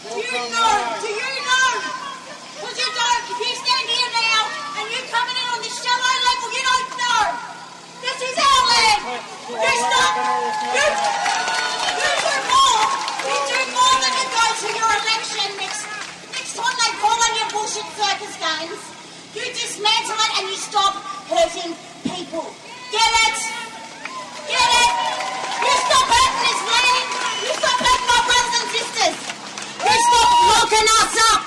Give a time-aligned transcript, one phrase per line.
[19.33, 20.93] you dismantle it and you stop
[21.31, 21.71] hurting
[22.03, 22.51] people.
[22.91, 23.37] Get it?
[24.43, 24.91] Get it?
[25.63, 27.07] You stop hurting this land.
[27.47, 29.15] You stop hurting my brothers and sisters.
[29.87, 31.41] You stop locking us up.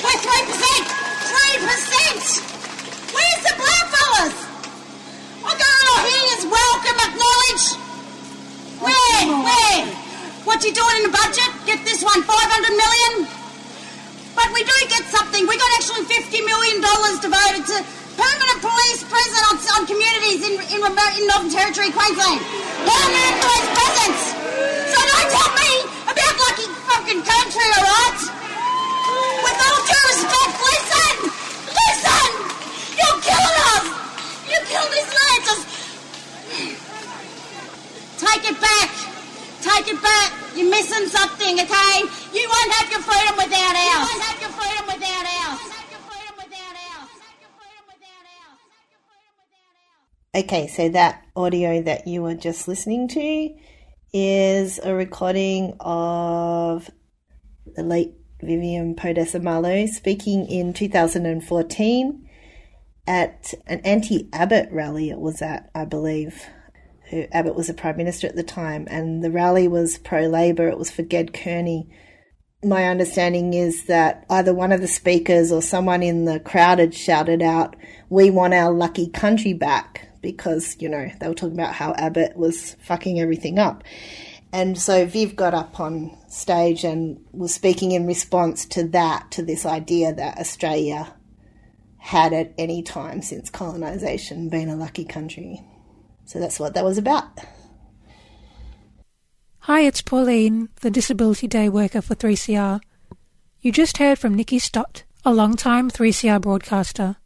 [0.00, 0.84] We're three percent.
[1.28, 2.24] Three percent.
[3.12, 4.36] Where's the black fellas?
[5.44, 7.70] I got our healers welcome acknowledged.
[8.80, 9.24] Where?
[9.44, 9.84] Where?
[10.48, 11.52] What you doing in the budget?
[11.66, 12.32] Get this one, 500
[12.74, 13.40] million?
[14.40, 15.46] But we do get something.
[15.46, 17.76] We got actually $50 million devoted to
[18.16, 19.04] permanent police
[19.80, 22.40] on communities in, in remote in Northern Territory, Queensland.
[22.84, 24.20] Permanent police presence.
[24.92, 25.72] So don't tell me
[26.04, 28.20] about lucky fucking country, alright?
[29.40, 31.16] With all due respect, listen!
[31.80, 32.28] Listen!
[32.92, 33.86] You're killing us!
[34.52, 35.48] You killed this land.
[38.20, 38.90] Take it back.
[39.64, 40.28] Take it back.
[40.56, 41.96] You're missing something, okay?
[42.36, 43.96] You won't have your freedom without ours.
[43.96, 45.79] You won't have your freedom without ours.
[50.32, 53.52] Okay, so that audio that you were just listening to
[54.12, 56.88] is a recording of
[57.74, 62.28] the late Vivian Podesa Malo speaking in 2014
[63.08, 66.46] at an anti Abbott rally, it was at, I believe.
[67.32, 70.78] Abbott was the Prime Minister at the time, and the rally was pro Labor, it
[70.78, 71.90] was for Ged Kearney.
[72.62, 76.94] My understanding is that either one of the speakers or someone in the crowd had
[76.94, 77.74] shouted out,
[78.10, 82.36] We want our lucky country back, because, you know, they were talking about how Abbott
[82.36, 83.82] was fucking everything up.
[84.52, 89.42] And so Viv got up on stage and was speaking in response to that, to
[89.42, 91.14] this idea that Australia
[91.98, 95.62] had at any time since colonisation been a lucky country.
[96.24, 97.38] So that's what that was about.
[99.70, 102.80] Hi, it's Pauline, the Disability Day worker for 3CR.
[103.60, 107.18] You just heard from Nikki Stott, a long-time 3CR broadcaster.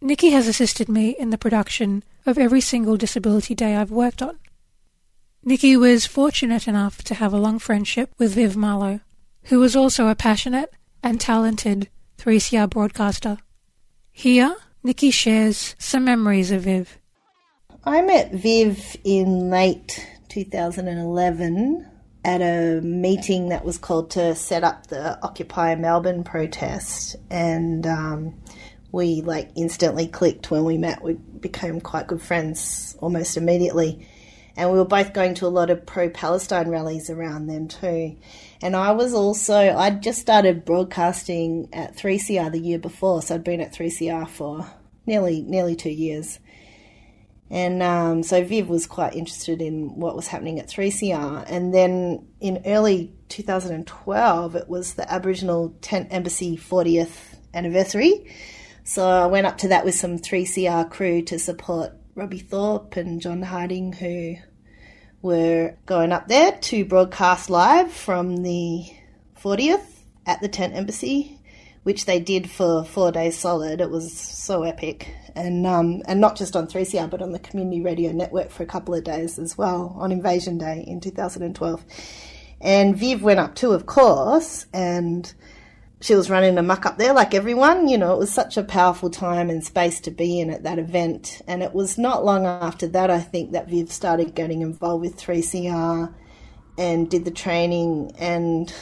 [0.00, 4.38] Nikki has assisted me in the production of every single Disability Day I've worked on.
[5.44, 9.00] Nikki was fortunate enough to have a long friendship with Viv Marlowe,
[9.42, 10.72] who was also a passionate
[11.02, 13.36] and talented 3CR broadcaster.
[14.10, 16.96] Here, Nikki shares some memories of Viv.
[17.84, 21.86] I met Viv in late 2011
[22.24, 28.34] at a meeting that was called to set up the Occupy Melbourne protest, and um,
[28.92, 31.02] we like instantly clicked when we met.
[31.02, 34.06] We became quite good friends almost immediately,
[34.56, 38.16] and we were both going to a lot of pro-Palestine rallies around then too.
[38.62, 43.44] And I was also I'd just started broadcasting at 3CR the year before, so I'd
[43.44, 44.66] been at 3CR for
[45.06, 46.38] nearly nearly two years.
[47.50, 51.44] And um, so Viv was quite interested in what was happening at 3CR.
[51.48, 58.32] And then in early 2012, it was the Aboriginal Tent Embassy 40th anniversary.
[58.84, 63.20] So I went up to that with some 3CR crew to support Robbie Thorpe and
[63.20, 64.36] John Harding, who
[65.20, 68.86] were going up there to broadcast live from the
[69.42, 69.84] 40th
[70.24, 71.39] at the Tent Embassy
[71.82, 73.80] which they did for four days solid.
[73.80, 77.80] It was so epic, and um, and not just on 3CR, but on the Community
[77.80, 81.84] Radio Network for a couple of days as well on Invasion Day in 2012.
[82.60, 85.32] And Viv went up too, of course, and
[86.02, 87.88] she was running amok up there like everyone.
[87.88, 90.78] You know, it was such a powerful time and space to be in at that
[90.78, 91.42] event.
[91.46, 95.18] And it was not long after that, I think, that Viv started getting involved with
[95.18, 96.14] 3CR
[96.78, 98.72] and did the training and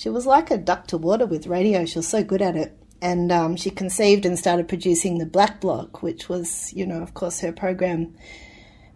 [0.00, 1.84] she was like a duck to water with radio.
[1.84, 2.74] She was so good at it.
[3.02, 7.12] And um, she conceived and started producing the Black Block, which was, you know, of
[7.12, 8.14] course, her program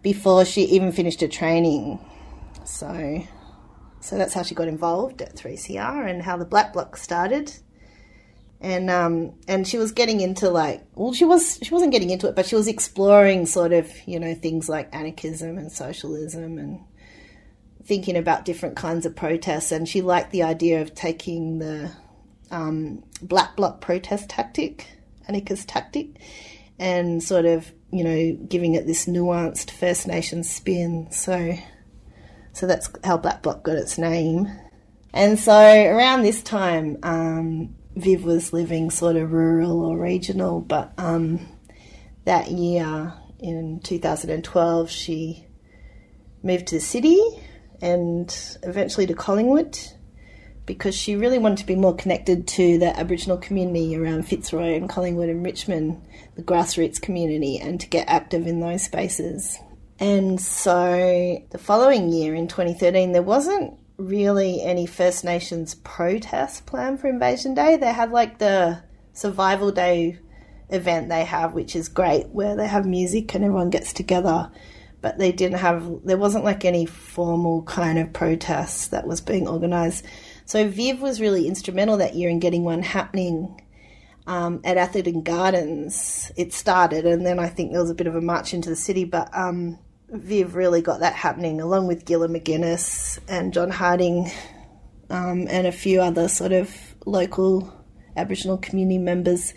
[0.01, 1.99] before she even finished her training.
[2.63, 3.23] So,
[3.99, 7.53] so that's how she got involved at 3CR and how the Black Block started.
[8.59, 12.27] And um, and she was getting into like well she was she wasn't getting into
[12.29, 16.79] it but she was exploring sort of you know things like anarchism and socialism and
[17.85, 21.91] thinking about different kinds of protests, and she liked the idea of taking the
[22.51, 24.87] um, black bloc protest tactic,
[25.27, 26.19] anarchist tactic,
[26.79, 31.11] and sort of you know giving it this nuanced First Nations spin.
[31.11, 31.53] So,
[32.53, 34.49] so that's how Black Bloc got its name.
[35.13, 40.91] And so around this time, um, Viv was living sort of rural or regional, but
[40.97, 41.39] um,
[42.25, 45.47] that year in 2012, she
[46.43, 47.17] moved to the city
[47.81, 49.77] and eventually to Collingwood
[50.65, 54.89] because she really wanted to be more connected to the Aboriginal community around Fitzroy and
[54.89, 56.01] Collingwood and Richmond,
[56.35, 59.59] the grassroots community, and to get active in those spaces.
[59.99, 66.97] And so the following year in 2013, there wasn't really any First Nations protest plan
[66.97, 67.77] for Invasion Day.
[67.77, 68.81] They had like the
[69.13, 70.19] Survival Day
[70.69, 74.51] event they have, which is great, where they have music and everyone gets together.
[75.05, 79.47] But they didn't have, there wasn't like any formal kind of protest that was being
[79.47, 80.03] organised.
[80.45, 83.61] So Viv was really instrumental that year in getting one happening
[84.25, 86.31] um, at Atherton Gardens.
[86.35, 88.75] It started, and then I think there was a bit of a march into the
[88.75, 89.77] city, but um,
[90.09, 94.31] Viv really got that happening along with Gilla McGuinness and John Harding
[95.11, 96.75] um, and a few other sort of
[97.05, 97.71] local
[98.17, 99.53] Aboriginal community members.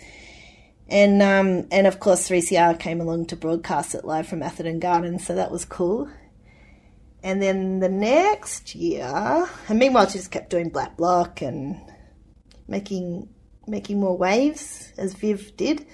[0.89, 5.25] And um, and of course, 3CR came along to broadcast it live from Atherton Gardens,
[5.25, 6.09] so that was cool.
[7.21, 11.79] And then the next year, and meanwhile, she just kept doing Black Block and
[12.67, 13.29] making
[13.67, 15.85] making more waves as Viv did.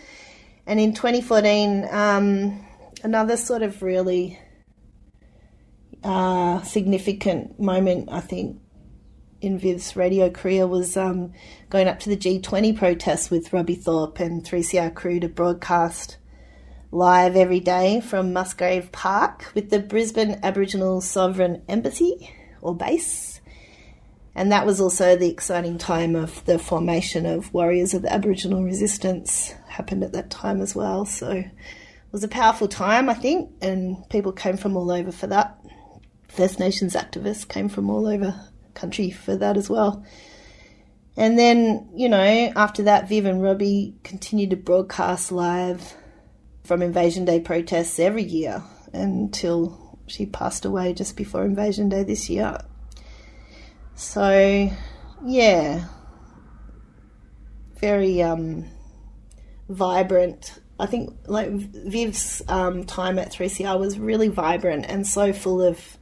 [0.65, 2.65] And in 2014, um,
[3.03, 4.39] another sort of really
[6.03, 8.61] uh, significant moment, I think,
[9.45, 11.31] in Viv's radio career was um,
[11.69, 16.17] going up to the G20 protests with Robbie Thorpe and 3CR crew to broadcast
[16.91, 23.41] live every day from Musgrave Park with the Brisbane Aboriginal Sovereign Embassy or base.
[24.33, 28.63] And that was also the exciting time of the formation of Warriors of the Aboriginal
[28.63, 31.05] Resistance happened at that time as well.
[31.05, 31.51] So it
[32.11, 35.59] was a powerful time, I think, and people came from all over for that.
[36.27, 40.05] First Nations activists came from all over country for that as well.
[41.17, 45.93] And then, you know, after that, Viv and Robbie continued to broadcast live
[46.63, 52.29] from Invasion Day protests every year until she passed away just before Invasion Day this
[52.29, 52.57] year.
[53.95, 54.69] So,
[55.25, 55.85] yeah,
[57.79, 58.65] very um,
[59.69, 60.59] vibrant.
[60.77, 65.97] I think like Viv's um, time at 3CR was really vibrant and so full of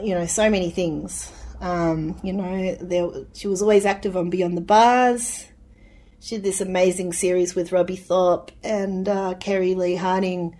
[0.00, 1.30] you know, so many things.
[1.60, 5.46] Um, you know, there, she was always active on Beyond the Bars.
[6.20, 10.56] She did this amazing series with Robbie Thorpe and uh, Kerry Lee Harding,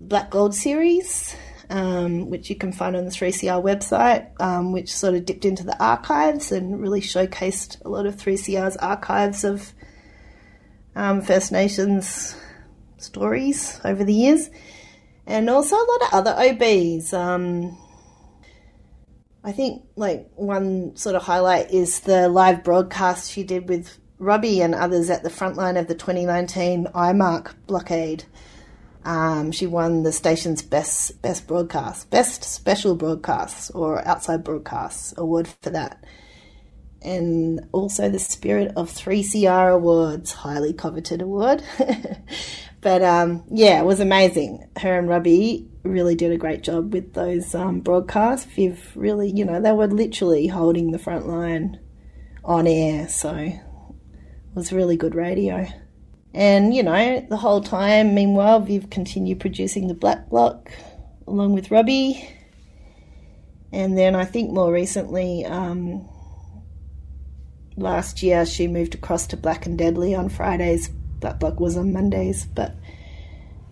[0.00, 1.34] Black Gold series,
[1.70, 5.64] um, which you can find on the 3CR website, um, which sort of dipped into
[5.64, 9.72] the archives and really showcased a lot of 3CR's archives of
[10.94, 12.36] um, First Nations
[12.96, 14.50] stories over the years.
[15.26, 17.12] And also a lot of other OBs.
[19.46, 24.62] I think like one sort of highlight is the live broadcast she did with Robbie
[24.62, 28.24] and others at the front line of the 2019 IMARC blockade.
[29.04, 35.46] Um, she won the station's best best broadcast, best special broadcasts or outside broadcasts award
[35.60, 36.02] for that,
[37.04, 41.62] and also the Spirit of 3CR Awards, highly coveted award.
[42.80, 44.66] but um, yeah, it was amazing.
[44.78, 48.46] Her and Robbie really did a great job with those um, broadcasts.
[48.46, 51.78] Viv really, you know, they were literally holding the front line
[52.42, 53.60] on air, so it
[54.54, 55.66] was really good radio.
[56.32, 60.72] And, you know, the whole time, meanwhile, Viv continued producing the Black Block
[61.26, 62.28] along with Robbie.
[63.72, 66.08] And then I think more recently, um,
[67.76, 70.88] last year, she moved across to Black and Deadly on Fridays.
[71.20, 72.74] Black Bloc was on Mondays, but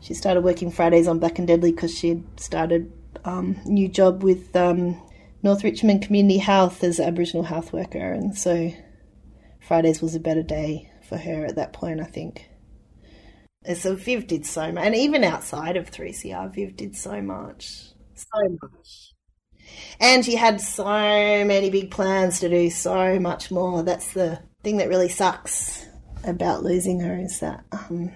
[0.00, 2.92] she started working Fridays on Black and Deadly because she had started
[3.24, 5.00] um, new job with um,
[5.42, 8.72] North Richmond Community Health as Aboriginal health worker, and so
[9.60, 12.48] Fridays was a better day for her at that point, I think.
[13.76, 18.58] So Viv did so much, and even outside of 3CR, Viv did so much, so
[18.60, 19.11] much.
[20.00, 23.82] And she had so many big plans to do so much more.
[23.82, 25.86] That's the thing that really sucks
[26.24, 28.12] about losing her is that um,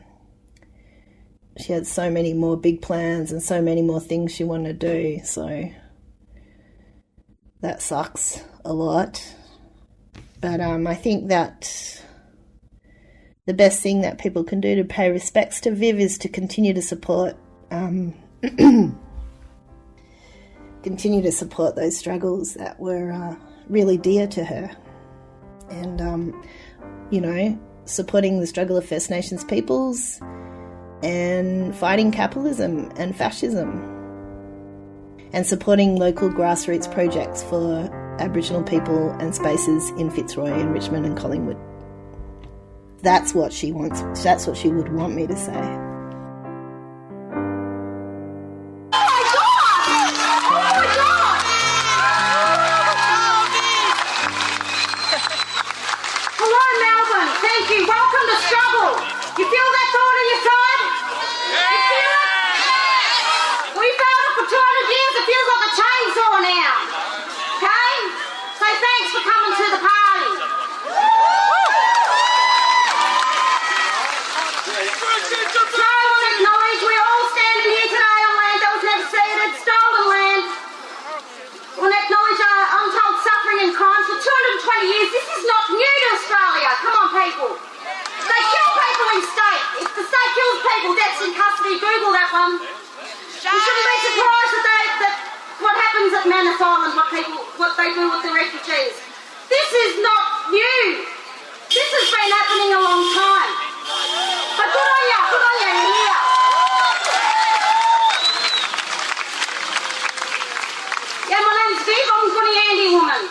[1.59, 4.87] she had so many more big plans and so many more things she wanted to
[4.87, 5.25] do.
[5.25, 5.71] So
[7.61, 9.35] that sucks a lot.
[10.41, 12.03] But um, I think that
[13.47, 16.75] the best thing that people can do to pay respects to Viv is to continue
[16.75, 17.37] to support.
[17.71, 18.15] Um,
[20.87, 23.35] continue to support those struggles that were uh,
[23.69, 24.71] really dear to her.
[25.69, 26.47] And, um,
[27.11, 30.21] you know, supporting the struggle of First Nations peoples
[31.03, 33.83] and fighting capitalism and fascism.
[35.33, 37.91] And supporting local grassroots projects for
[38.21, 41.59] Aboriginal people and spaces in Fitzroy and Richmond and Collingwood.
[43.03, 45.86] That's what she wants, that's what she would want me to say.
[57.57, 57.89] Thank you.
[57.89, 59.01] Welcome to struggle.
[59.41, 60.83] You feel that thought in your side?
[61.57, 62.53] You feel it?
[63.81, 65.13] We felt it for 200 years.
[65.17, 66.69] It feels like a chainsaw now.
[67.57, 67.93] Okay?
[68.61, 70.33] So thanks for coming to the party.
[75.57, 79.07] So I want to acknowledge we're all standing here today on land that was never
[79.09, 80.45] ceded, stolen land.
[81.77, 85.11] To acknowledge our untold suffering and for 220 years.
[85.11, 86.71] This is not new to Australia.
[86.83, 87.51] Come on, people.
[87.53, 89.65] They kill people in state.
[89.83, 91.75] If the state kills people, that's in custody.
[91.83, 92.55] Google that one.
[92.63, 95.15] You shouldn't be surprised that, they, that
[95.63, 98.95] what happens at Manus Island, what people, what they do with the refugees.
[99.51, 101.07] This is not new.
[101.71, 103.53] This has been happening a long time.
[104.59, 106.21] But good on you, good on you, you're here.
[111.27, 112.07] Yeah, my name's Viv.
[112.07, 113.23] I'm a Gooniyandi Andy woman.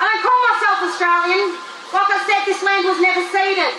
[0.00, 1.46] I don't call myself Australian.
[1.94, 3.74] Like I said, this land was never ceded.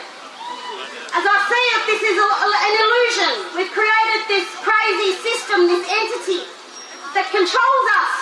[1.11, 3.33] As I see it, this is a, an illusion.
[3.59, 5.19] We've created this crazy
[5.51, 6.47] this entity
[7.11, 8.13] that controls us.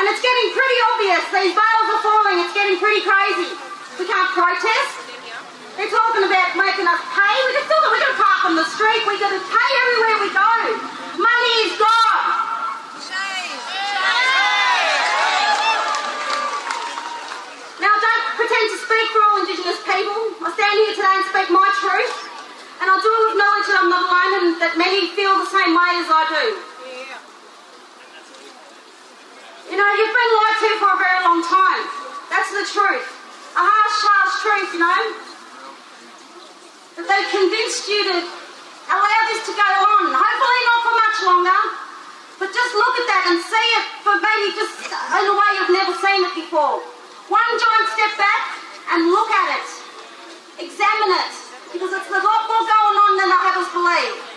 [0.00, 1.20] And it's getting pretty obvious.
[1.28, 2.40] These veils are falling.
[2.40, 3.52] It's getting pretty crazy.
[4.00, 5.04] We can't protest.
[5.76, 7.34] They're talking about making us pay.
[7.44, 9.04] We can still we can park on the street.
[9.04, 10.52] We got to pay everywhere we go.
[11.20, 12.24] Money is God.
[17.84, 20.20] Now, I don't pretend to speak for all Indigenous people.
[20.40, 22.16] I stand here today and speak my truth.
[22.80, 23.68] And I do acknowledge
[24.30, 26.44] that I'm not alone and that many feel the same way as I do.
[29.70, 31.82] You know, you've been lied to for a very long time.
[32.30, 33.06] That's the truth.
[33.54, 35.02] A harsh, harsh truth, you know.
[36.98, 38.16] That they've convinced you to
[38.90, 40.10] allow this to go on.
[40.10, 41.60] Hopefully not for much longer.
[42.42, 45.74] But just look at that and see it for maybe just in a way you've
[45.74, 46.82] never seen it before.
[47.30, 48.58] One giant step back
[48.90, 49.68] and look at it.
[50.66, 51.34] Examine it.
[51.70, 54.30] Because it's a lot more going on than I have us believe.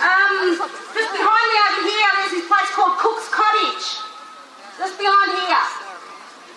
[0.00, 0.56] Um,
[0.96, 4.00] just behind me over here, there's this place called Cook's Cottage.
[4.96, 5.64] Behind here.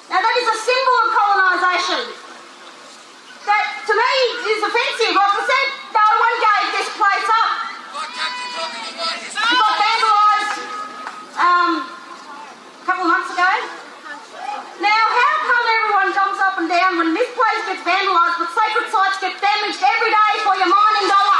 [0.09, 2.03] Now that is a symbol of colonisation.
[3.43, 4.13] That to me
[4.47, 5.11] is offensive.
[5.11, 7.51] Like I said, no one gave this place up.
[9.43, 10.55] It got vandalised
[11.35, 13.51] um, a couple of months ago.
[14.79, 18.87] Now, how come everyone jumps up and down when this place gets vandalised, but sacred
[18.87, 21.39] sites get damaged every day for your mining dollar?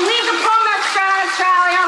[0.00, 1.84] And here's a promise from Australia.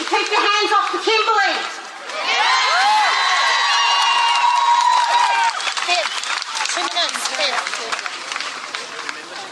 [0.00, 1.54] You keep your hands off the Kimberley.
[6.74, 7.22] Two minutes.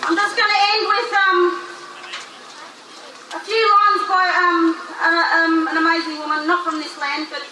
[0.09, 1.39] I'm just going to end with um,
[3.31, 7.45] a few lines by um, a, um, an amazing woman, not from this land, but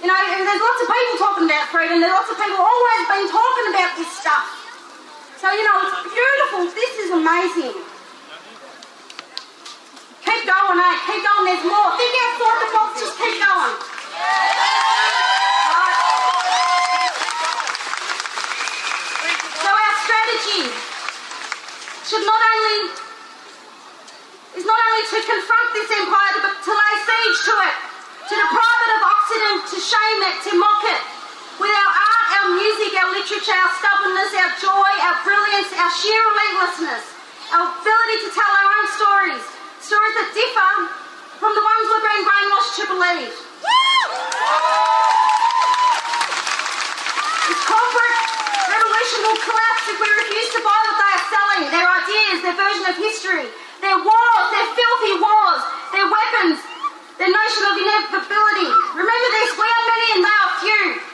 [0.00, 2.00] you know, there's lots of people about freedom.
[2.00, 4.48] There's lots of people always been talking about this stuff.
[5.36, 6.60] So you know, it's beautiful.
[6.72, 7.74] This is amazing.
[10.24, 10.94] Keep going, eh?
[11.04, 11.44] Keep going.
[11.44, 11.90] There's more.
[12.00, 12.88] Think outside the box.
[12.96, 13.76] Just keep going.
[19.60, 20.64] So our strategy
[22.08, 22.78] should not only
[24.56, 27.76] is not only to confront this empire, but to lay siege to it,
[28.32, 31.13] to deprive it of oxygen, to shame it, to mock it.
[31.54, 36.18] With our art, our music, our literature, our stubbornness, our joy, our brilliance, our sheer
[36.18, 37.14] relentlessness,
[37.54, 39.44] our ability to tell our own stories,
[39.78, 40.72] stories that differ
[41.38, 43.34] from the ones we've been brainwashed to believe.
[47.46, 48.18] This corporate
[48.74, 52.58] revolution will collapse if we refuse to buy what they are selling, their ideas, their
[52.58, 53.46] version of history,
[53.78, 55.62] their wars, their filthy wars,
[55.94, 56.58] their weapons,
[57.22, 58.68] their notion of inevitability.
[58.98, 61.13] Remember this, we are many and they are few.